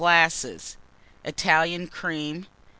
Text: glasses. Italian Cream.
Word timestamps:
glasses. 0.01 0.77
Italian 1.23 1.85
Cream. 1.85 2.47